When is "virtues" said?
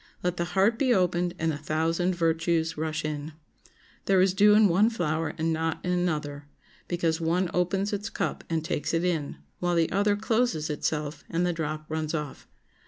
2.15-2.75